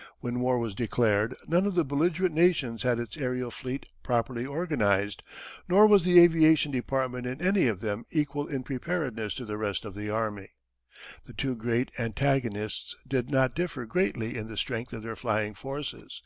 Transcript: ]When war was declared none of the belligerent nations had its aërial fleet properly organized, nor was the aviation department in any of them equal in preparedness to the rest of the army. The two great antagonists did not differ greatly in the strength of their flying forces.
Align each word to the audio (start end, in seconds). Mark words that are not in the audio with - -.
]When 0.22 0.40
war 0.40 0.58
was 0.58 0.74
declared 0.74 1.36
none 1.48 1.66
of 1.66 1.74
the 1.74 1.84
belligerent 1.84 2.34
nations 2.34 2.82
had 2.82 2.98
its 2.98 3.14
aërial 3.18 3.52
fleet 3.52 3.84
properly 4.02 4.46
organized, 4.46 5.22
nor 5.68 5.86
was 5.86 6.02
the 6.02 6.18
aviation 6.18 6.72
department 6.72 7.26
in 7.26 7.42
any 7.42 7.66
of 7.68 7.80
them 7.82 8.06
equal 8.10 8.46
in 8.46 8.62
preparedness 8.62 9.34
to 9.34 9.44
the 9.44 9.58
rest 9.58 9.84
of 9.84 9.94
the 9.94 10.08
army. 10.08 10.54
The 11.26 11.34
two 11.34 11.54
great 11.56 11.90
antagonists 11.98 12.96
did 13.06 13.28
not 13.28 13.54
differ 13.54 13.84
greatly 13.84 14.38
in 14.38 14.48
the 14.48 14.56
strength 14.56 14.94
of 14.94 15.02
their 15.02 15.14
flying 15.14 15.52
forces. 15.52 16.22